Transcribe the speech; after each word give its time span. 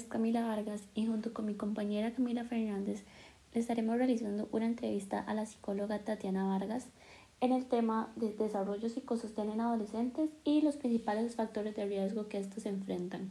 es 0.00 0.06
Camila 0.06 0.46
Vargas 0.46 0.82
y 0.94 1.06
junto 1.06 1.34
con 1.34 1.44
mi 1.44 1.54
compañera 1.54 2.14
Camila 2.14 2.44
Fernández 2.44 3.04
le 3.52 3.60
estaremos 3.60 3.98
realizando 3.98 4.48
una 4.50 4.64
entrevista 4.64 5.20
a 5.20 5.34
la 5.34 5.44
psicóloga 5.44 5.98
Tatiana 5.98 6.46
Vargas 6.46 6.86
en 7.40 7.52
el 7.52 7.66
tema 7.66 8.10
de 8.16 8.32
desarrollo 8.32 8.88
psicosocial 8.88 9.50
en 9.50 9.60
adolescentes 9.60 10.30
y 10.42 10.62
los 10.62 10.76
principales 10.76 11.36
factores 11.36 11.76
de 11.76 11.84
riesgo 11.84 12.28
que 12.28 12.38
estos 12.38 12.64
enfrentan. 12.64 13.30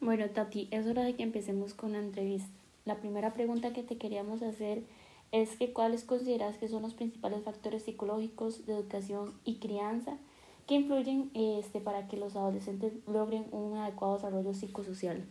Bueno, 0.00 0.28
Tati, 0.30 0.68
es 0.70 0.86
hora 0.86 1.02
de 1.02 1.16
que 1.16 1.24
empecemos 1.24 1.74
con 1.74 1.92
la 1.92 1.98
entrevista. 1.98 2.48
La 2.84 2.98
primera 2.98 3.32
pregunta 3.32 3.72
que 3.72 3.82
te 3.82 3.98
queríamos 3.98 4.42
hacer 4.42 4.84
es 5.32 5.56
que 5.56 5.72
cuáles 5.72 6.04
consideras 6.04 6.58
que 6.58 6.68
son 6.68 6.82
los 6.82 6.94
principales 6.94 7.42
factores 7.42 7.82
psicológicos 7.82 8.66
de 8.66 8.74
educación 8.74 9.34
y 9.44 9.56
crianza 9.56 10.16
que 10.66 10.74
influyen 10.74 11.30
este, 11.34 11.80
para 11.80 12.08
que 12.08 12.16
los 12.16 12.36
adolescentes 12.36 12.92
logren 13.06 13.46
un 13.52 13.76
adecuado 13.78 14.16
desarrollo 14.16 14.52
psicosocial? 14.54 15.24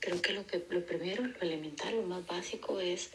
Creo 0.00 0.22
que 0.22 0.32
lo, 0.32 0.44
lo 0.70 0.86
primero, 0.86 1.24
lo 1.24 1.40
elemental, 1.40 1.96
lo 1.96 2.02
más 2.02 2.26
básico 2.26 2.80
es 2.80 3.10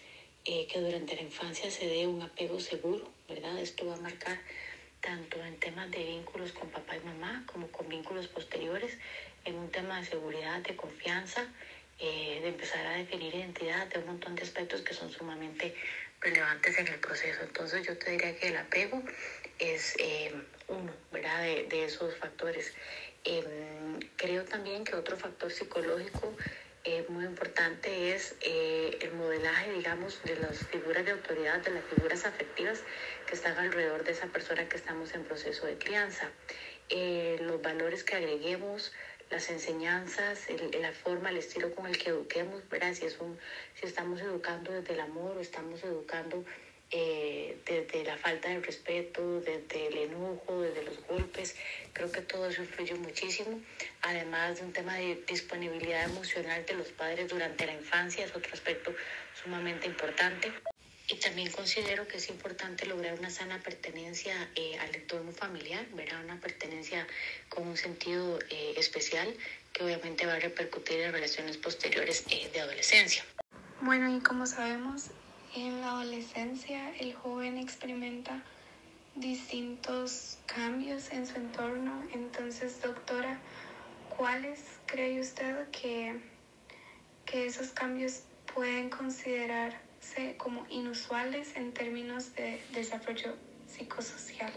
eh, 0.45 0.67
que 0.67 0.80
durante 0.80 1.16
la 1.16 1.22
infancia 1.22 1.70
se 1.70 1.88
dé 1.88 2.08
un 2.08 2.22
apego 2.22 2.59
seguro, 2.59 3.08
¿verdad? 3.30 3.59
Esto 3.59 3.86
va 3.86 3.95
a 3.95 4.02
marcar 4.02 4.39
tanto 4.99 5.44
en 5.44 5.58
temas 5.59 5.89
de 5.91 6.03
vínculos 6.03 6.52
con 6.52 6.70
papá 6.70 6.95
y 6.95 7.05
mamá 7.05 7.44
como 7.52 7.67
con 7.67 7.88
vínculos 7.88 8.27
posteriores, 8.27 8.98
en 9.45 9.55
un 9.55 9.70
tema 9.70 10.00
de 10.00 10.05
seguridad, 10.05 10.61
de 10.61 10.75
confianza, 10.75 11.48
eh, 12.00 12.39
de 12.41 12.48
empezar 12.48 12.86
a 12.86 12.94
definir 12.94 13.34
identidad, 13.34 13.88
de 13.88 14.00
un 14.00 14.08
montón 14.08 14.36
de 14.36 14.44
aspectos 14.44 14.81
que 14.81 14.94
son 14.94 15.11
sumamente 15.11 15.75
relevantes 16.20 16.77
en 16.77 16.88
el 16.88 17.00
proceso. 17.00 17.41
Entonces 17.44 17.86
yo 17.86 17.98
te 17.98 18.11
diría 18.11 18.36
que 18.38 18.50
el 18.50 18.58
apego 18.58 19.02
es 19.59 19.95
eh, 20.00 20.34
¿verdad? 21.11 21.41
De, 21.43 21.66
de 21.66 21.85
esos 21.85 22.16
factores. 22.16 22.73
Em, 23.23 24.00
creo 24.16 24.45
también 24.45 24.83
que 24.83 24.95
otro 24.95 25.16
factor 25.16 25.52
psicológico 25.52 26.36
eh, 26.83 27.05
muy 27.09 27.25
importante 27.25 28.16
es 28.16 28.36
eh, 28.41 28.97
el 29.02 29.13
modelaje, 29.13 29.72
digamos, 29.72 30.19
de 30.23 30.36
las 30.38 30.66
figuras 30.66 31.05
de 31.05 31.11
autoridad, 31.11 31.59
de 31.59 31.69
las 31.69 31.83
figuras 31.86 32.25
afectivas 32.25 32.81
que 33.28 33.36
están 33.36 33.55
alrededor 33.59 34.03
de 34.03 34.13
esa 34.13 34.25
persona 34.28 34.67
que 34.67 34.78
estamos 34.78 35.13
en 35.13 35.23
proceso 35.23 35.67
de 35.67 35.78
crianza. 35.78 36.31
Eh, 36.89 37.38
los 37.41 37.61
valores 37.61 38.03
que 38.03 38.16
agreguemos, 38.16 38.91
las 39.30 39.52
enseñanzas, 39.52 40.47
la 40.80 40.91
forma, 40.91 41.30
el 41.30 41.38
estilo 41.38 41.73
con 41.75 41.85
el 41.85 42.00
que 42.00 42.09
eduquemos, 42.09 42.67
¿verdad? 42.67 42.95
Si, 42.95 43.06
es 43.06 43.19
un, 43.19 43.38
si 43.75 43.85
estamos 43.85 44.19
educando 44.19 44.72
desde 44.72 44.95
el 44.95 45.02
amor 45.02 45.38
o 45.38 45.39
estamos 45.39 45.83
educando 45.83 46.44
eh, 46.92 47.58
desde 47.66 48.03
la 48.03 48.17
falta 48.17 48.50
de 48.50 48.59
respeto, 48.59 49.39
desde 49.42 49.88
el 49.88 49.97
enojo, 49.97 50.61
desde 50.61 50.84
los 50.84 51.02
golpes. 51.08 51.56
Creo 51.94 52.11
que 52.11 52.22
todo 52.22 52.50
eso 52.50 52.61
influye 52.61 52.95
muchísimo. 52.95 53.61
Además 54.02 54.59
de 54.59 54.66
un 54.66 54.73
tema 54.73 54.95
de 54.95 55.16
disponibilidad 55.28 56.03
emocional 56.03 56.66
de 56.66 56.73
los 56.73 56.89
padres 56.89 57.30
durante 57.30 57.66
la 57.66 57.73
infancia, 57.73 58.25
es 58.25 58.36
otro 58.36 58.53
aspecto 58.53 58.94
sumamente 59.42 59.88
importante. 59.88 60.52
Y 61.08 61.16
también 61.16 61.52
considero 61.52 62.08
que 62.08 62.17
es 62.17 62.30
importante 62.30 62.86
lograr 62.86 63.19
una 63.19 63.30
sana 63.30 63.59
pertenencia 63.62 64.34
eh, 64.56 64.78
al 64.80 64.95
entorno 64.95 65.34
familiar, 65.34 65.86
¿verdad? 65.94 66.23
una 66.23 66.39
pertenencia 66.39 67.06
con 67.50 67.67
un 67.67 67.75
sentido 67.75 68.39
eh, 68.50 68.73
especial 68.78 69.36
que 69.73 69.84
obviamente 69.84 70.25
va 70.25 70.36
a 70.36 70.39
repercutir 70.39 71.02
en 71.02 71.12
relaciones 71.12 71.58
posteriores 71.58 72.23
eh, 72.30 72.50
de 72.53 72.62
adolescencia. 72.62 73.25
Bueno, 73.81 74.16
y 74.16 74.22
como 74.22 74.45
sabemos, 74.45 75.08
en 75.55 75.81
la 75.81 75.91
adolescencia 75.91 76.95
el 76.97 77.13
joven 77.13 77.57
experimenta 77.57 78.41
distintos 79.16 80.38
cambios 80.45 81.11
en 81.11 81.27
su 81.27 81.35
entorno. 81.35 82.03
Entonces, 82.13 82.81
doctora, 82.81 83.39
¿cuáles 84.17 84.79
cree 84.85 85.19
usted 85.19 85.69
que, 85.72 86.19
que 87.25 87.45
esos 87.45 87.69
cambios 87.69 88.23
pueden 88.53 88.90
considerarse 88.90 90.35
como 90.38 90.66
inusuales 90.69 91.56
en 91.56 91.73
términos 91.73 92.34
de 92.35 92.61
desarrollo 92.73 93.35
psicosocial? 93.67 94.53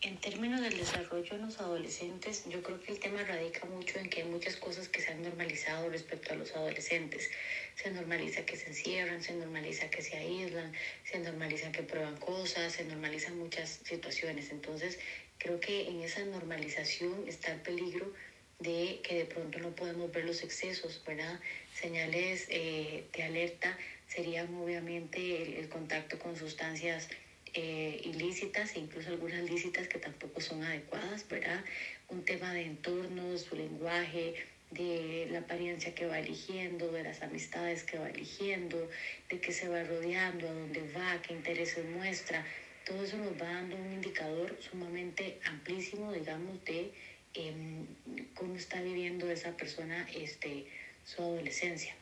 En 0.00 0.16
términos 0.18 0.60
del 0.60 0.78
desarrollo 0.78 1.34
en 1.34 1.42
los 1.42 1.58
adolescentes, 1.58 2.44
yo 2.48 2.62
creo 2.62 2.80
que 2.80 2.92
el 2.92 3.00
tema 3.00 3.24
radica 3.24 3.66
mucho 3.66 3.98
en 3.98 4.08
que 4.08 4.22
hay 4.22 4.28
muchas 4.28 4.54
cosas 4.54 4.88
que 4.88 5.00
se 5.02 5.10
han 5.10 5.22
normalizado 5.22 5.90
respecto 5.90 6.32
a 6.32 6.36
los 6.36 6.54
adolescentes. 6.54 7.28
Se 7.74 7.90
normaliza 7.90 8.46
que 8.46 8.56
se 8.56 8.68
encierran, 8.68 9.20
se 9.24 9.34
normaliza 9.34 9.90
que 9.90 10.00
se 10.02 10.16
aíslan, 10.16 10.72
se 11.02 11.18
normaliza 11.18 11.72
que 11.72 11.82
prueban 11.82 12.16
cosas, 12.18 12.74
se 12.74 12.84
normalizan 12.84 13.38
muchas 13.38 13.80
situaciones. 13.82 14.52
Entonces, 14.52 15.00
creo 15.36 15.58
que 15.58 15.88
en 15.88 16.00
esa 16.00 16.24
normalización 16.26 17.26
está 17.26 17.52
el 17.54 17.60
peligro 17.62 18.14
de 18.60 19.00
que 19.02 19.16
de 19.16 19.24
pronto 19.24 19.58
no 19.58 19.74
podemos 19.74 20.12
ver 20.12 20.26
los 20.26 20.44
excesos, 20.44 21.02
¿verdad? 21.04 21.40
Señales 21.74 22.46
eh, 22.50 23.04
de 23.12 23.22
alerta 23.24 23.76
serían 24.06 24.54
obviamente 24.54 25.42
el, 25.42 25.54
el 25.54 25.68
contacto 25.68 26.20
con 26.20 26.36
sustancias 26.36 27.08
eh, 27.54 28.00
ilícitas 28.04 28.74
e 28.76 28.80
incluso 28.80 29.10
algunas 29.10 29.42
lícitas 29.48 29.88
que 29.88 29.98
tampoco 29.98 30.40
son 30.40 30.62
adecuadas, 30.62 31.26
¿verdad? 31.28 31.64
Un 32.08 32.24
tema 32.24 32.52
de 32.52 32.62
entorno, 32.62 33.36
su 33.38 33.56
lenguaje, 33.56 34.34
de 34.70 35.28
la 35.30 35.40
apariencia 35.40 35.94
que 35.94 36.06
va 36.06 36.18
eligiendo, 36.18 36.90
de 36.92 37.02
las 37.02 37.22
amistades 37.22 37.84
que 37.84 37.98
va 37.98 38.10
eligiendo, 38.10 38.88
de 39.30 39.40
qué 39.40 39.52
se 39.52 39.68
va 39.68 39.82
rodeando, 39.82 40.48
a 40.48 40.52
dónde 40.52 40.92
va, 40.96 41.22
qué 41.22 41.34
intereses 41.34 41.84
muestra. 41.86 42.44
Todo 42.84 43.04
eso 43.04 43.16
nos 43.16 43.32
va 43.40 43.46
dando 43.46 43.76
un 43.76 43.92
indicador 43.92 44.56
sumamente 44.60 45.38
amplísimo, 45.44 46.12
digamos, 46.12 46.64
de 46.64 46.92
em, 47.34 47.86
cómo 48.34 48.56
está 48.56 48.80
viviendo 48.82 49.30
esa 49.30 49.56
persona 49.56 50.06
este, 50.14 50.66
su 51.04 51.22
adolescencia 51.22 51.94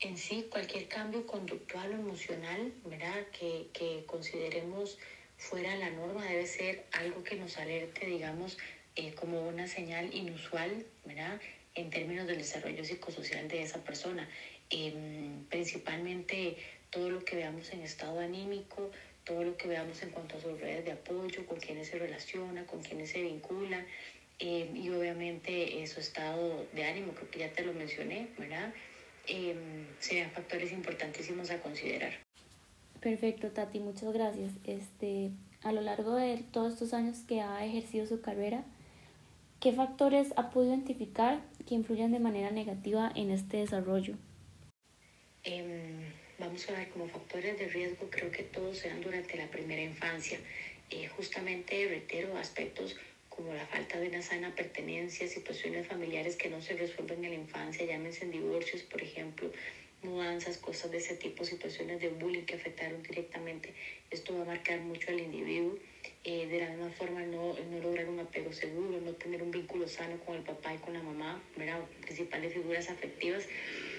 en 0.00 0.16
sí 0.16 0.46
cualquier 0.50 0.88
cambio 0.88 1.26
conductual 1.26 1.90
o 1.92 1.94
emocional, 1.94 2.72
¿verdad? 2.84 3.26
Que, 3.38 3.68
que 3.72 4.04
consideremos 4.06 4.98
fuera 5.36 5.76
la 5.76 5.90
norma 5.90 6.24
debe 6.24 6.46
ser 6.46 6.84
algo 6.92 7.22
que 7.22 7.36
nos 7.36 7.58
alerte, 7.58 8.06
digamos, 8.06 8.56
eh, 8.96 9.12
como 9.14 9.48
una 9.48 9.66
señal 9.66 10.14
inusual, 10.14 10.84
¿verdad? 11.04 11.40
En 11.74 11.90
términos 11.90 12.26
del 12.26 12.38
desarrollo 12.38 12.84
psicosocial 12.84 13.48
de 13.48 13.62
esa 13.62 13.82
persona. 13.82 14.28
Em, 14.70 15.44
principalmente 15.50 16.56
todo 16.90 17.10
lo 17.10 17.24
que 17.24 17.36
veamos 17.36 17.72
en 17.72 17.82
estado 17.82 18.20
anímico, 18.20 18.90
todo 19.24 19.42
lo 19.42 19.56
que 19.56 19.68
veamos 19.68 20.02
en 20.02 20.10
cuanto 20.10 20.36
a 20.36 20.40
sus 20.40 20.60
redes 20.60 20.84
de 20.84 20.92
apoyo, 20.92 21.44
con 21.46 21.58
quienes 21.58 21.88
se 21.88 21.98
relaciona, 21.98 22.64
con 22.66 22.82
quienes 22.82 23.10
se 23.10 23.22
vincula, 23.22 23.84
em, 24.38 24.76
y 24.76 24.90
obviamente 24.90 25.84
su 25.86 26.00
estado 26.00 26.66
de 26.72 26.84
ánimo, 26.84 27.14
creo 27.14 27.30
que 27.30 27.38
ya 27.40 27.52
te 27.52 27.64
lo 27.64 27.72
mencioné, 27.72 28.28
¿verdad? 28.38 28.72
Eh, 29.26 29.86
serían 29.98 30.30
factores 30.30 30.72
importantísimos 30.72 31.50
a 31.50 31.60
considerar. 31.60 32.12
Perfecto, 33.00 33.50
Tati, 33.50 33.80
muchas 33.80 34.12
gracias. 34.12 34.52
Este, 34.64 35.30
a 35.62 35.72
lo 35.72 35.80
largo 35.80 36.14
de 36.14 36.42
todos 36.52 36.74
estos 36.74 36.94
años 36.94 37.18
que 37.28 37.40
ha 37.40 37.64
ejercido 37.64 38.06
su 38.06 38.20
carrera, 38.20 38.64
¿qué 39.60 39.72
factores 39.72 40.32
ha 40.36 40.50
podido 40.50 40.74
identificar 40.74 41.40
que 41.66 41.74
influyen 41.74 42.12
de 42.12 42.20
manera 42.20 42.50
negativa 42.50 43.12
en 43.14 43.30
este 43.30 43.58
desarrollo? 43.58 44.14
Eh, 45.42 46.12
vamos 46.38 46.68
a 46.70 46.72
ver, 46.72 46.88
como 46.90 47.08
factores 47.08 47.58
de 47.58 47.68
riesgo, 47.68 48.08
creo 48.10 48.30
que 48.30 48.42
todos 48.42 48.78
se 48.78 48.88
dan 48.88 49.02
durante 49.02 49.36
la 49.36 49.46
primera 49.48 49.82
infancia. 49.82 50.38
Eh, 50.90 51.08
justamente, 51.08 51.86
reitero, 51.88 52.36
aspectos 52.36 52.96
como 53.34 53.52
la 53.52 53.64
falta 53.66 53.98
de 53.98 54.06
una 54.08 54.22
sana 54.22 54.54
pertenencia, 54.54 55.26
situaciones 55.26 55.86
familiares 55.86 56.36
que 56.36 56.48
no 56.48 56.60
se 56.60 56.76
resuelven 56.76 57.24
en 57.24 57.30
la 57.30 57.36
infancia, 57.36 57.84
llámense 57.84 58.26
divorcios, 58.26 58.84
por 58.84 59.02
ejemplo, 59.02 59.50
mudanzas, 60.02 60.56
cosas 60.58 60.90
de 60.90 60.98
ese 60.98 61.14
tipo, 61.14 61.44
situaciones 61.44 61.98
de 61.98 62.08
bullying 62.08 62.42
que 62.42 62.54
afectaron 62.54 63.02
directamente. 63.02 63.72
Esto 64.10 64.34
va 64.34 64.42
a 64.42 64.44
marcar 64.44 64.78
mucho 64.80 65.10
al 65.10 65.18
individuo. 65.18 65.74
Eh, 66.22 66.46
de 66.46 66.58
la 66.58 66.68
misma 66.68 66.90
forma, 66.90 67.22
no, 67.22 67.54
no 67.58 67.80
lograr 67.80 68.08
un 68.08 68.18
apego 68.18 68.52
seguro, 68.52 69.00
no 69.00 69.12
tener 69.14 69.42
un 69.42 69.50
vínculo 69.50 69.88
sano 69.88 70.18
con 70.18 70.36
el 70.36 70.42
papá 70.42 70.72
y 70.74 70.78
con 70.78 70.92
la 70.92 71.02
mamá, 71.02 71.40
¿verdad? 71.56 71.82
principales 72.02 72.52
figuras 72.52 72.88
afectivas, 72.88 73.46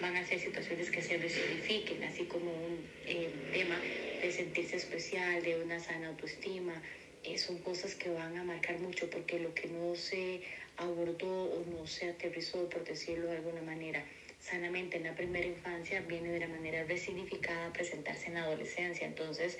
van 0.01 0.15
a 0.15 0.23
ser 0.23 0.39
situaciones 0.39 0.89
que 0.89 1.01
se 1.01 1.17
resignifiquen, 1.17 2.03
así 2.03 2.23
como 2.23 2.51
un 2.51 2.83
eh, 3.05 3.29
tema 3.51 3.79
de 4.21 4.31
sentirse 4.31 4.75
especial, 4.75 5.43
de 5.43 5.55
una 5.55 5.79
sana 5.79 6.07
autoestima, 6.07 6.81
eh, 7.25 7.37
son 7.39 7.57
cosas 7.59 7.95
que 7.95 8.09
van 8.09 8.37
a 8.37 8.43
marcar 8.43 8.79
mucho 8.79 9.09
porque 9.09 9.39
lo 9.39 9.53
que 9.53 9.67
no 9.67 9.95
se 9.95 10.41
abordó 10.77 11.45
o 11.45 11.65
no 11.65 11.87
se 11.87 12.09
aterrizó, 12.09 12.69
por 12.69 12.83
decirlo 12.83 13.27
de 13.27 13.37
alguna 13.37 13.61
manera, 13.61 14.05
sanamente 14.39 14.97
en 14.97 15.03
la 15.03 15.15
primera 15.15 15.47
infancia, 15.47 16.01
viene 16.01 16.29
de 16.29 16.39
la 16.39 16.47
manera 16.47 16.83
resignificada 16.83 17.67
a 17.67 17.73
presentarse 17.73 18.27
en 18.27 18.35
la 18.35 18.43
adolescencia. 18.43 19.07
Entonces, 19.07 19.57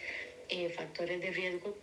eh, 0.50 0.69
factores 0.69 1.19
de 1.21 1.31
riesgo 1.31 1.75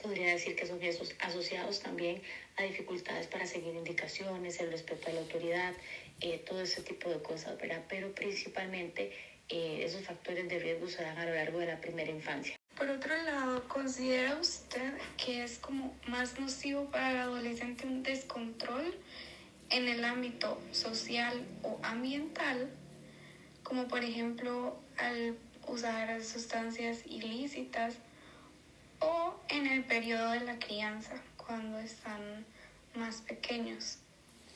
podría 0.00 0.30
decir 0.30 0.54
que 0.54 0.66
son 0.66 0.80
esos 0.82 1.14
asociados 1.18 1.80
también 1.80 2.22
a 2.56 2.62
dificultades 2.62 3.26
para 3.26 3.46
seguir 3.46 3.74
indicaciones, 3.74 4.60
el 4.60 4.70
respeto 4.70 5.10
a 5.10 5.12
la 5.12 5.20
autoridad, 5.20 5.74
eh, 6.20 6.38
todo 6.46 6.62
ese 6.62 6.82
tipo 6.82 7.08
de 7.08 7.20
cosas, 7.20 7.58
¿verdad? 7.58 7.82
Pero 7.88 8.14
principalmente 8.14 9.10
esos 9.48 10.02
factores 10.02 10.46
de 10.46 10.58
riesgo 10.58 10.88
se 10.90 11.02
dan 11.02 11.16
a 11.16 11.24
lo 11.24 11.34
largo 11.34 11.58
de 11.58 11.66
la 11.66 11.80
primera 11.80 12.10
infancia. 12.10 12.54
Por 12.78 12.90
otro 12.90 13.12
lado, 13.24 13.66
¿considera 13.66 14.36
usted 14.40 14.92
que 15.16 15.42
es 15.42 15.58
como 15.58 15.96
más 16.06 16.38
nocivo 16.38 16.84
para 16.92 17.10
el 17.10 17.16
adolescente 17.18 17.84
un 17.84 18.04
descontrol 18.04 18.94
en 19.68 19.88
el 19.88 20.04
ámbito 20.04 20.62
social 20.70 21.44
o 21.64 21.80
ambiental, 21.82 22.70
como 23.64 23.88
por 23.88 24.04
ejemplo 24.04 24.78
al 24.96 25.36
usar 25.66 26.22
sustancias 26.22 27.00
ilícitas 27.04 27.96
o 29.00 29.34
en 29.48 29.66
el 29.66 29.82
periodo 29.82 30.30
de 30.30 30.40
la 30.40 30.60
crianza, 30.60 31.20
cuando 31.36 31.80
están 31.80 32.46
más 32.94 33.22
pequeños. 33.22 33.98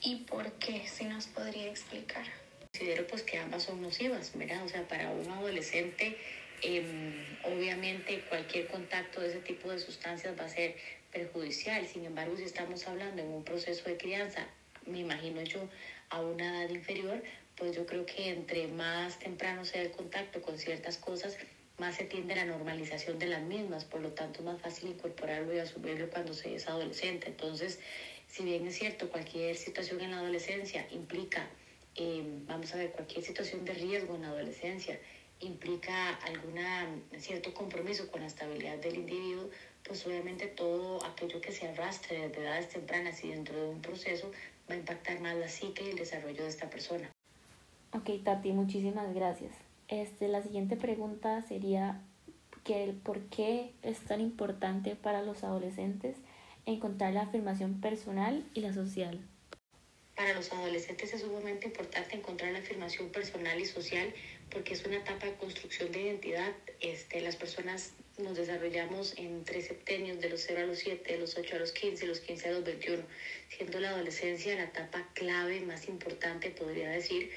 ¿Y 0.01 0.15
por 0.23 0.49
qué? 0.53 0.87
Si 0.87 1.03
nos 1.03 1.27
podría 1.27 1.69
explicar. 1.69 2.25
Considero 2.71 3.05
pues 3.07 3.23
que 3.23 3.37
ambas 3.37 3.63
son 3.63 3.81
nocivas, 3.81 4.31
¿verdad? 4.33 4.63
O 4.63 4.69
sea, 4.69 4.87
para 4.87 5.09
un 5.11 5.29
adolescente, 5.29 6.17
em, 6.63 7.13
obviamente 7.43 8.21
cualquier 8.29 8.67
contacto 8.67 9.21
de 9.21 9.29
ese 9.29 9.39
tipo 9.39 9.69
de 9.69 9.79
sustancias 9.79 10.37
va 10.39 10.45
a 10.45 10.49
ser 10.49 10.75
perjudicial. 11.11 11.85
Sin 11.85 12.05
embargo, 12.05 12.35
si 12.37 12.43
estamos 12.43 12.87
hablando 12.87 13.21
en 13.21 13.29
un 13.29 13.43
proceso 13.43 13.83
de 13.85 13.97
crianza, 13.97 14.47
me 14.85 14.99
imagino 14.99 15.41
yo, 15.43 15.67
a 16.09 16.21
una 16.21 16.63
edad 16.63 16.69
inferior, 16.69 17.21
pues 17.55 17.75
yo 17.75 17.85
creo 17.85 18.05
que 18.05 18.29
entre 18.29 18.67
más 18.67 19.19
temprano 19.19 19.65
sea 19.65 19.81
el 19.81 19.91
contacto 19.91 20.41
con 20.41 20.57
ciertas 20.57 20.97
cosas, 20.97 21.37
más 21.77 21.95
se 21.95 22.03
tiende 22.03 22.33
a 22.33 22.37
la 22.37 22.45
normalización 22.45 23.19
de 23.19 23.27
las 23.27 23.41
mismas, 23.41 23.85
por 23.85 24.01
lo 24.01 24.11
tanto 24.11 24.39
es 24.39 24.45
más 24.45 24.61
fácil 24.61 24.89
incorporarlo 24.89 25.53
y 25.53 25.59
asumirlo 25.59 26.09
cuando 26.09 26.33
se 26.33 26.55
es 26.55 26.67
adolescente. 26.67 27.29
Entonces, 27.29 27.79
si 28.27 28.43
bien 28.43 28.67
es 28.67 28.77
cierto, 28.77 29.09
cualquier 29.09 29.55
situación 29.55 30.01
en 30.01 30.11
la 30.11 30.19
adolescencia 30.19 30.85
implica, 30.91 31.47
eh, 31.95 32.23
vamos 32.45 32.73
a 32.73 32.77
ver, 32.77 32.91
cualquier 32.91 33.23
situación 33.23 33.65
de 33.65 33.73
riesgo 33.73 34.15
en 34.15 34.23
la 34.23 34.29
adolescencia 34.29 34.99
implica 35.43 36.15
algún 36.25 36.57
cierto 37.17 37.53
compromiso 37.53 38.09
con 38.11 38.21
la 38.21 38.27
estabilidad 38.27 38.77
del 38.77 38.95
individuo, 38.95 39.49
pues 39.83 40.05
obviamente 40.07 40.47
todo 40.47 41.03
aquello 41.05 41.41
que 41.41 41.51
se 41.51 41.67
arrastre 41.67 42.27
desde 42.27 42.41
edades 42.41 42.69
tempranas 42.69 43.23
y 43.23 43.29
dentro 43.29 43.59
de 43.59 43.69
un 43.69 43.81
proceso 43.81 44.31
va 44.69 44.75
a 44.75 44.77
impactar 44.77 45.19
más 45.19 45.35
la 45.35 45.47
psique 45.47 45.83
y 45.85 45.89
el 45.91 45.97
desarrollo 45.97 46.43
de 46.43 46.49
esta 46.49 46.69
persona. 46.69 47.09
Ok, 47.91 48.09
Tati, 48.23 48.51
muchísimas 48.51 49.13
gracias. 49.13 49.53
Este, 49.87 50.27
la 50.27 50.41
siguiente 50.41 50.77
pregunta 50.77 51.41
sería 51.41 52.01
que 52.63 52.83
el 52.83 52.95
por 52.95 53.21
qué 53.25 53.73
es 53.83 53.99
tan 53.99 54.21
importante 54.21 54.95
para 54.95 55.21
los 55.21 55.43
adolescentes 55.43 56.17
encontrar 56.65 57.13
la 57.13 57.23
afirmación 57.23 57.81
personal 57.81 58.45
y 58.53 58.61
la 58.61 58.73
social. 58.73 59.19
Para 60.15 60.33
los 60.33 60.51
adolescentes 60.53 61.13
es 61.13 61.21
sumamente 61.21 61.67
importante 61.67 62.15
encontrar 62.15 62.51
la 62.53 62.59
afirmación 62.59 63.09
personal 63.09 63.59
y 63.59 63.65
social 63.65 64.13
porque 64.53 64.73
es 64.73 64.85
una 64.85 64.97
etapa 64.97 65.25
de 65.25 65.33
construcción 65.33 65.91
de 65.91 66.03
identidad. 66.03 66.53
Este, 66.79 67.19
las 67.21 67.35
personas 67.35 67.93
nos 68.17 68.37
desarrollamos 68.37 69.17
en 69.17 69.43
tres 69.43 69.65
septenios, 69.67 70.21
de 70.21 70.29
los 70.29 70.41
0 70.41 70.61
a 70.61 70.65
los 70.65 70.77
7, 70.79 71.13
de 71.13 71.19
los 71.19 71.37
8 71.37 71.55
a 71.55 71.59
los 71.59 71.71
15, 71.71 72.01
de 72.01 72.07
los 72.07 72.19
15 72.19 72.47
a 72.47 72.51
los 72.51 72.63
21, 72.63 73.03
siendo 73.49 73.79
la 73.79 73.89
adolescencia 73.89 74.55
la 74.55 74.65
etapa 74.65 75.09
clave 75.13 75.61
más 75.61 75.87
importante, 75.87 76.51
podría 76.51 76.91
decir, 76.91 77.31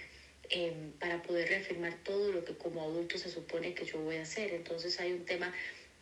Em, 0.51 0.93
para 1.01 1.23
poder 1.23 1.49
reafirmar 1.49 1.93
todo 2.05 2.31
lo 2.31 2.45
que 2.45 2.55
como 2.55 2.83
adulto 2.83 3.19
se 3.19 3.31
supone 3.31 3.75
que 3.75 3.85
yo 3.85 3.99
voy 3.99 4.17
a 4.17 4.23
hacer. 4.23 4.53
Entonces 4.55 5.01
hay 5.01 5.13
un 5.13 5.25
tema 5.25 5.53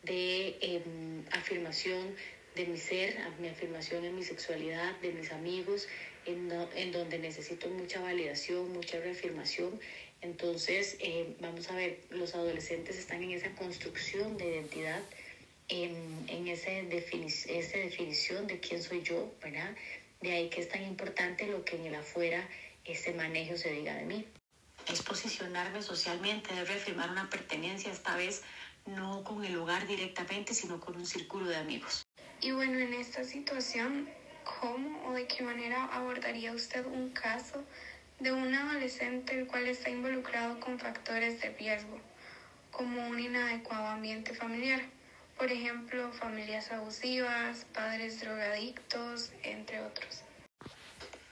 de 0.03 0.55
em, 0.61 1.25
afirmación 1.31 2.15
de 2.55 2.65
mi 2.67 2.77
ser, 2.77 3.17
mi 3.39 3.47
afirmación 3.47 4.05
en 4.05 4.15
mi 4.15 4.23
sexualidad, 4.23 4.95
de 5.01 5.11
mis 5.13 5.31
amigos, 5.31 5.87
en, 6.25 6.51
en 6.75 6.91
donde 6.91 7.17
necesito 7.17 7.69
mucha 7.69 7.99
validación, 8.01 8.71
mucha 8.71 8.99
reafirmación. 8.99 9.79
Entonces, 10.25 10.97
em, 11.01 11.35
vamos 11.39 11.69
a 11.69 11.75
ver, 11.75 11.99
los 12.09 12.33
adolescentes 12.33 12.97
están 12.97 13.21
en 13.21 13.31
esa 13.31 13.51
construcción 13.51 14.37
de 14.37 14.55
identidad, 14.55 14.99
en, 15.67 16.25
en 16.27 16.47
esa, 16.47 16.71
esa 16.71 17.77
definición 17.77 18.47
de 18.47 18.59
quién 18.59 18.81
soy 18.81 19.03
yo, 19.03 19.31
¿verdad? 19.39 19.75
De 20.21 20.31
ahí 20.31 20.49
que 20.49 20.61
es 20.61 20.69
tan 20.69 20.83
importante 20.83 21.45
lo 21.45 21.63
que 21.63 21.75
en 21.75 21.85
el 21.85 21.95
afuera 21.95 22.49
ese 22.85 23.13
manejo 23.13 23.55
se 23.55 23.71
diga 23.71 23.93
de 23.93 24.05
mí. 24.05 24.25
Es 24.91 25.03
posicionarme 25.03 25.83
socialmente, 25.83 26.49
es 26.59 26.67
reafirmar 26.67 27.11
una 27.11 27.29
pertenencia, 27.29 27.91
esta 27.91 28.15
vez 28.15 28.41
no 28.87 29.23
con 29.23 29.45
el 29.45 29.55
hogar 29.57 29.85
directamente, 29.85 30.55
sino 30.55 30.79
con 30.79 30.95
un 30.95 31.05
círculo 31.05 31.47
de 31.47 31.57
amigos. 31.57 32.03
Y 32.41 32.51
bueno, 32.51 32.79
en 32.79 32.95
esta 32.95 33.23
situación, 33.23 34.09
¿cómo 34.59 35.07
o 35.07 35.13
de 35.13 35.27
qué 35.27 35.43
manera 35.43 35.85
abordaría 35.85 36.51
usted 36.51 36.83
un 36.85 37.11
caso 37.11 37.63
de 38.19 38.31
un 38.31 38.53
adolescente 38.53 39.37
el 39.37 39.47
cual 39.47 39.67
está 39.67 39.89
involucrado 39.89 40.59
con 40.59 40.79
factores 40.79 41.41
de 41.41 41.49
riesgo, 41.49 41.99
como 42.71 43.07
un 43.07 43.19
inadecuado 43.19 43.87
ambiente 43.87 44.33
familiar? 44.33 44.81
Por 45.37 45.51
ejemplo, 45.51 46.11
familias 46.13 46.71
abusivas, 46.71 47.65
padres 47.73 48.21
drogadictos, 48.21 49.31
entre 49.43 49.81
otros. 49.81 50.23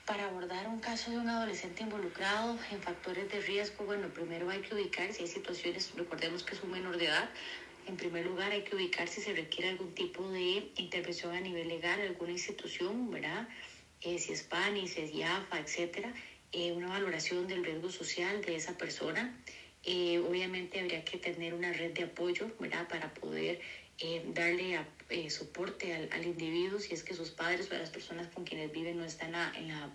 Para 0.04 0.26
abordar 0.26 0.68
un 0.68 0.80
caso 0.80 1.10
de 1.10 1.16
un 1.16 1.30
adolescente 1.30 1.82
involucrado 1.82 2.58
en 2.70 2.82
factores 2.82 3.32
de 3.32 3.40
riesgo, 3.40 3.86
bueno, 3.86 4.08
primero 4.08 4.50
hay 4.50 4.60
que 4.60 4.74
ubicar 4.74 5.10
si 5.14 5.22
hay 5.22 5.28
situaciones, 5.28 5.90
recordemos 5.96 6.42
que 6.42 6.54
es 6.54 6.62
un 6.62 6.72
menor 6.72 6.98
de 6.98 7.06
edad, 7.06 7.30
en 7.86 7.96
primer 7.96 8.26
lugar 8.26 8.52
hay 8.52 8.62
que 8.62 8.76
ubicar 8.76 9.08
si 9.08 9.22
se 9.22 9.32
requiere 9.32 9.70
algún 9.70 9.94
tipo 9.94 10.28
de 10.30 10.70
intervención 10.76 11.34
a 11.34 11.40
nivel 11.40 11.68
legal, 11.68 11.98
alguna 12.00 12.32
institución, 12.32 13.10
¿verdad? 13.10 13.48
Eh, 14.02 14.18
si 14.18 14.34
es 14.34 14.42
PANI, 14.42 14.86
si 14.86 15.00
es 15.00 15.14
IAFA, 15.14 15.60
etcétera, 15.60 16.12
eh, 16.54 16.72
una 16.72 16.88
valoración 16.88 17.48
del 17.48 17.64
riesgo 17.64 17.90
social 17.90 18.40
de 18.42 18.54
esa 18.54 18.78
persona. 18.78 19.36
Eh, 19.82 20.18
obviamente 20.18 20.80
habría 20.80 21.04
que 21.04 21.18
tener 21.18 21.52
una 21.52 21.72
red 21.72 21.92
de 21.92 22.04
apoyo, 22.04 22.50
¿verdad? 22.60 22.86
Para 22.88 23.12
poder 23.12 23.60
darle 24.34 24.80
eh, 25.08 25.30
soporte 25.30 25.94
al, 25.94 26.08
al, 26.12 26.24
individuo 26.24 26.80
si 26.80 26.94
es 26.94 27.04
que 27.04 27.14
sus 27.14 27.30
padres 27.30 27.70
o 27.70 27.74
las 27.74 27.90
personas 27.90 28.26
con 28.28 28.44
quienes 28.44 28.72
viven 28.72 28.98
no 28.98 29.04
están 29.04 29.34
en 29.56 29.68
la 29.68 29.90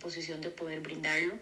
posición 0.00 0.40
de 0.40 0.50
poder 0.50 0.80
brindarlo 0.80 1.38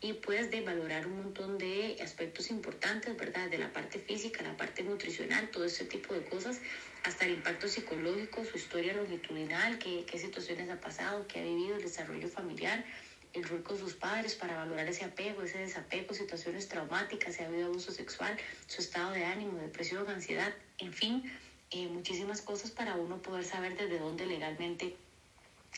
y 0.00 0.12
pues 0.14 0.50
de 0.50 0.60
valorar 0.60 1.06
un 1.06 1.16
montón 1.22 1.58
de 1.58 1.96
aspectos 2.02 2.50
importantes, 2.50 3.16
¿verdad? 3.16 3.48
De 3.50 3.58
la 3.58 3.72
parte 3.72 3.98
física, 3.98 4.42
la 4.42 4.56
parte 4.56 4.82
nutricional, 4.82 5.50
todo 5.50 5.64
ese 5.64 5.84
tipo 5.84 6.14
de 6.14 6.24
cosas, 6.24 6.60
hasta 7.02 7.26
el 7.26 7.32
impacto 7.32 7.68
psicológico, 7.68 8.44
su 8.44 8.56
historia 8.56 8.94
longitudinal, 8.94 9.78
qué, 9.78 10.04
qué 10.06 10.18
situaciones 10.18 10.70
ha 10.70 10.80
pasado, 10.80 11.26
qué 11.28 11.40
ha 11.40 11.42
vivido, 11.42 11.76
el 11.76 11.82
desarrollo 11.82 12.28
familiar, 12.28 12.84
el 13.34 13.44
rol 13.44 13.62
con 13.62 13.76
sus 13.76 13.94
padres 13.94 14.34
para 14.36 14.56
valorar 14.56 14.88
ese 14.88 15.04
apego, 15.04 15.42
ese 15.42 15.58
desapego, 15.58 16.14
situaciones 16.14 16.68
traumáticas, 16.68 17.34
si 17.34 17.42
ha 17.42 17.46
habido 17.46 17.66
abuso 17.66 17.90
sexual, 17.90 18.36
su 18.66 18.80
estado 18.80 19.10
de 19.10 19.24
ánimo, 19.24 19.58
depresión, 19.58 20.08
ansiedad, 20.08 20.52
en 20.78 20.92
fin, 20.92 21.22
eh, 21.70 21.88
muchísimas 21.88 22.40
cosas 22.40 22.70
para 22.70 22.94
uno 22.94 23.18
poder 23.18 23.44
saber 23.44 23.76
desde 23.76 23.98
dónde 23.98 24.26
legalmente 24.26 24.96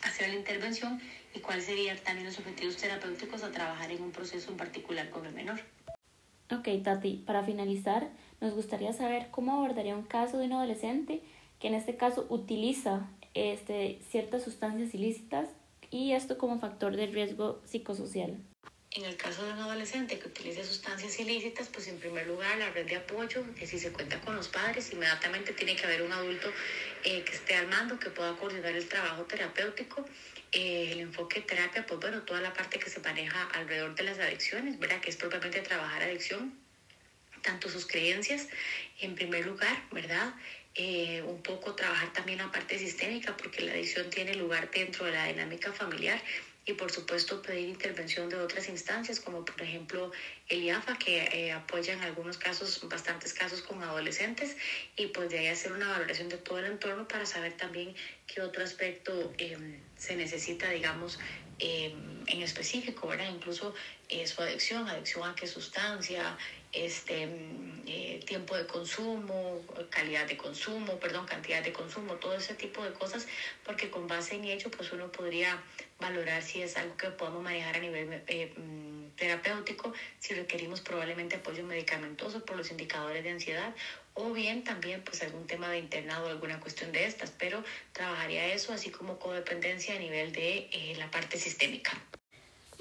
hacer 0.02 0.28
la 0.28 0.34
intervención 0.34 1.00
y 1.34 1.40
cuáles 1.40 1.64
serían 1.64 1.96
también 1.98 2.26
los 2.26 2.38
objetivos 2.38 2.76
terapéuticos 2.76 3.42
a 3.42 3.50
trabajar 3.50 3.90
en 3.90 4.02
un 4.02 4.12
proceso 4.12 4.50
en 4.50 4.58
particular 4.58 5.08
con 5.08 5.24
el 5.24 5.32
menor. 5.32 5.60
Ok, 6.50 6.68
Tati, 6.84 7.22
para 7.26 7.42
finalizar, 7.42 8.08
nos 8.40 8.54
gustaría 8.54 8.92
saber 8.92 9.28
cómo 9.30 9.54
abordaría 9.54 9.96
un 9.96 10.04
caso 10.04 10.38
de 10.38 10.44
un 10.44 10.52
adolescente 10.52 11.22
que 11.58 11.68
en 11.68 11.74
este 11.74 11.96
caso 11.96 12.26
utiliza 12.28 13.08
este, 13.32 13.98
ciertas 14.10 14.42
sustancias 14.42 14.94
ilícitas 14.94 15.48
y 15.96 16.12
esto 16.12 16.36
como 16.36 16.60
factor 16.60 16.94
de 16.94 17.06
riesgo 17.06 17.62
psicosocial. 17.64 18.36
En 18.90 19.04
el 19.04 19.16
caso 19.16 19.44
de 19.44 19.52
un 19.52 19.58
adolescente 19.58 20.18
que 20.18 20.28
utilice 20.28 20.62
sustancias 20.64 21.18
ilícitas, 21.18 21.68
pues 21.68 21.88
en 21.88 21.98
primer 21.98 22.26
lugar 22.26 22.56
la 22.58 22.70
red 22.70 22.86
de 22.86 22.96
apoyo, 22.96 23.42
que 23.54 23.66
si 23.66 23.78
se 23.78 23.92
cuenta 23.92 24.20
con 24.20 24.36
los 24.36 24.48
padres, 24.48 24.92
inmediatamente 24.92 25.52
tiene 25.52 25.74
que 25.74 25.84
haber 25.84 26.02
un 26.02 26.12
adulto 26.12 26.50
eh, 27.04 27.22
que 27.22 27.32
esté 27.32 27.54
al 27.56 27.68
mando, 27.68 27.98
que 27.98 28.10
pueda 28.10 28.36
coordinar 28.36 28.74
el 28.74 28.86
trabajo 28.88 29.24
terapéutico, 29.24 30.04
eh, 30.52 30.92
el 30.92 31.00
enfoque 31.00 31.40
de 31.40 31.46
terapia, 31.46 31.86
pues 31.86 31.98
bueno, 32.00 32.22
toda 32.22 32.40
la 32.40 32.52
parte 32.52 32.78
que 32.78 32.90
se 32.90 33.00
maneja 33.00 33.48
alrededor 33.54 33.94
de 33.94 34.04
las 34.04 34.18
adicciones, 34.18 34.78
¿verdad? 34.78 35.00
Que 35.00 35.10
es 35.10 35.16
propiamente 35.16 35.60
trabajar 35.60 36.02
adicción, 36.02 36.54
tanto 37.42 37.68
sus 37.68 37.86
creencias, 37.86 38.48
en 39.00 39.14
primer 39.14 39.46
lugar, 39.46 39.76
¿verdad? 39.92 40.34
Eh, 40.78 41.22
un 41.22 41.40
poco 41.40 41.74
trabajar 41.74 42.12
también 42.12 42.38
la 42.38 42.50
parte 42.50 42.78
sistémica, 42.78 43.34
porque 43.34 43.62
la 43.62 43.72
adicción 43.72 44.10
tiene 44.10 44.34
lugar 44.34 44.70
dentro 44.70 45.06
de 45.06 45.12
la 45.12 45.26
dinámica 45.26 45.72
familiar 45.72 46.22
y 46.66 46.72
por 46.72 46.90
supuesto 46.90 47.40
pedir 47.40 47.68
intervención 47.68 48.28
de 48.28 48.36
otras 48.36 48.68
instancias 48.68 49.20
como 49.20 49.44
por 49.44 49.62
ejemplo 49.62 50.10
el 50.48 50.64
IAFA 50.64 50.94
que 50.96 51.28
eh, 51.32 51.52
apoya 51.52 51.94
en 51.94 52.02
algunos 52.02 52.36
casos, 52.38 52.80
bastantes 52.88 53.32
casos 53.32 53.62
con 53.62 53.82
adolescentes 53.82 54.56
y 54.96 55.06
pues 55.06 55.30
de 55.30 55.38
ahí 55.38 55.46
hacer 55.46 55.72
una 55.72 55.88
valoración 55.88 56.28
de 56.28 56.38
todo 56.38 56.58
el 56.58 56.66
entorno 56.66 57.06
para 57.06 57.24
saber 57.24 57.52
también 57.52 57.94
qué 58.26 58.42
otro 58.42 58.64
aspecto 58.64 59.32
em, 59.38 59.80
se 59.96 60.16
necesita 60.16 60.68
digamos 60.70 61.18
em, 61.60 62.24
en 62.26 62.42
específico, 62.42 63.06
¿verdad? 63.06 63.28
Incluso 63.30 63.72
eh, 64.08 64.26
su 64.26 64.42
adicción, 64.42 64.88
adicción 64.88 65.24
a 65.24 65.34
qué 65.34 65.46
sustancia, 65.46 66.36
este, 66.76 67.26
mm, 67.26 67.82
eh, 67.86 68.20
tiempo 68.26 68.56
de 68.56 68.66
consumo, 68.66 69.62
calidad 69.90 70.26
de 70.26 70.36
consumo, 70.36 70.98
perdón, 70.98 71.26
cantidad 71.26 71.62
de 71.62 71.72
consumo, 71.72 72.14
todo 72.14 72.34
ese 72.34 72.54
tipo 72.54 72.84
de 72.84 72.92
cosas, 72.92 73.26
porque 73.64 73.90
con 73.90 74.06
base 74.06 74.34
en 74.36 74.44
ello, 74.44 74.70
pues 74.70 74.92
uno 74.92 75.10
podría 75.10 75.62
valorar 75.98 76.42
si 76.42 76.62
es 76.62 76.76
algo 76.76 76.96
que 76.96 77.08
podemos 77.10 77.42
manejar 77.42 77.76
a 77.76 77.80
nivel 77.80 78.22
eh, 78.26 78.52
mm, 78.56 79.16
terapéutico, 79.16 79.92
si 80.18 80.34
requerimos 80.34 80.80
probablemente 80.80 81.36
apoyo 81.36 81.64
medicamentoso 81.64 82.44
por 82.44 82.56
los 82.56 82.70
indicadores 82.70 83.24
de 83.24 83.30
ansiedad 83.30 83.74
o 84.14 84.32
bien 84.32 84.64
también 84.64 85.02
pues 85.02 85.22
algún 85.22 85.46
tema 85.46 85.68
de 85.70 85.78
internado 85.78 86.28
alguna 86.28 86.58
cuestión 86.58 86.90
de 86.92 87.04
estas, 87.04 87.30
pero 87.30 87.62
trabajaría 87.92 88.46
eso 88.54 88.72
así 88.72 88.90
como 88.90 89.18
codependencia 89.18 89.94
a 89.94 89.98
nivel 89.98 90.32
de 90.32 90.68
eh, 90.72 90.94
la 90.98 91.10
parte 91.10 91.38
sistémica. 91.38 91.92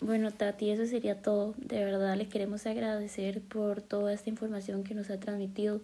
Bueno, 0.01 0.31
Tati, 0.31 0.71
eso 0.71 0.85
sería 0.85 1.21
todo. 1.21 1.53
De 1.57 1.85
verdad 1.85 2.17
le 2.17 2.27
queremos 2.27 2.65
agradecer 2.65 3.41
por 3.41 3.81
toda 3.81 4.13
esta 4.13 4.29
información 4.29 4.83
que 4.83 4.93
nos 4.93 5.09
ha 5.09 5.19
transmitido. 5.21 5.79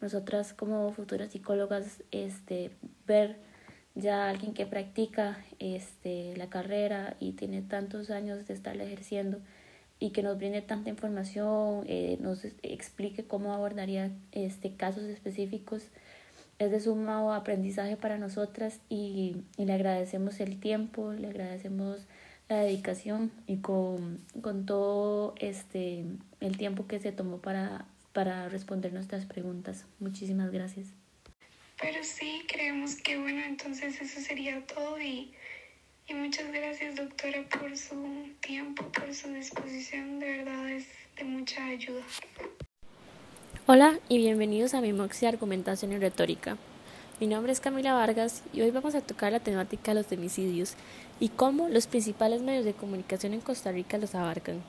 Nosotras 0.00 0.54
como 0.54 0.90
futuras 0.92 1.32
psicólogas, 1.32 2.02
este, 2.12 2.70
ver 3.06 3.36
ya 3.94 4.30
alguien 4.30 4.54
que 4.54 4.64
practica 4.64 5.38
este, 5.58 6.34
la 6.38 6.48
carrera 6.48 7.14
y 7.20 7.32
tiene 7.32 7.60
tantos 7.60 8.10
años 8.10 8.46
de 8.46 8.54
estarla 8.54 8.84
ejerciendo 8.84 9.38
y 10.00 10.10
que 10.10 10.22
nos 10.22 10.38
brinde 10.38 10.62
tanta 10.62 10.88
información, 10.88 11.84
eh, 11.86 12.16
nos 12.20 12.46
explique 12.62 13.24
cómo 13.24 13.52
abordaría 13.52 14.10
este, 14.32 14.74
casos 14.74 15.04
específicos, 15.04 15.84
es 16.58 16.70
de 16.70 16.80
sumo 16.80 17.34
aprendizaje 17.34 17.96
para 17.96 18.16
nosotras 18.16 18.80
y 18.88 19.36
le 19.58 19.72
agradecemos 19.72 20.40
el 20.40 20.58
tiempo, 20.58 21.12
le 21.12 21.28
agradecemos 21.28 22.06
la 22.48 22.60
dedicación 22.60 23.32
y 23.46 23.58
con, 23.58 24.20
con 24.40 24.66
todo 24.66 25.34
este, 25.38 26.04
el 26.40 26.56
tiempo 26.56 26.86
que 26.86 27.00
se 27.00 27.12
tomó 27.12 27.38
para, 27.38 27.86
para 28.12 28.48
responder 28.48 28.92
nuestras 28.92 29.24
preguntas. 29.26 29.86
Muchísimas 30.00 30.50
gracias. 30.50 30.88
Pero 31.80 31.98
sí, 32.02 32.42
creemos 32.46 32.96
que 32.96 33.18
bueno, 33.18 33.42
entonces 33.44 34.00
eso 34.00 34.20
sería 34.20 34.64
todo 34.66 35.00
y, 35.00 35.32
y 36.06 36.14
muchas 36.14 36.52
gracias 36.52 36.96
doctora 36.96 37.44
por 37.48 37.76
su 37.76 38.28
tiempo, 38.40 38.84
por 38.92 39.14
su 39.14 39.32
disposición, 39.32 40.20
de 40.20 40.38
verdad 40.38 40.70
es 40.70 40.86
de 41.16 41.24
mucha 41.24 41.64
ayuda. 41.66 42.02
Hola 43.66 43.98
y 44.08 44.18
bienvenidos 44.18 44.74
a 44.74 44.80
mi 44.80 44.92
Moxie 44.92 45.28
Argumentación 45.28 45.92
y 45.92 45.98
Retórica. 45.98 46.56
Mi 47.20 47.26
nombre 47.28 47.52
es 47.52 47.60
Camila 47.60 47.94
Vargas 47.94 48.42
y 48.52 48.62
hoy 48.62 48.70
vamos 48.70 48.94
a 48.94 49.00
tocar 49.00 49.30
la 49.32 49.40
temática 49.40 49.92
de 49.92 50.00
los 50.00 50.06
femicidios 50.06 50.74
y 51.20 51.28
cómo 51.28 51.68
los 51.68 51.86
principales 51.86 52.42
medios 52.42 52.64
de 52.64 52.72
comunicación 52.72 53.32
en 53.32 53.40
Costa 53.40 53.70
Rica 53.70 53.98
los 53.98 54.14
abarcan. 54.14 54.62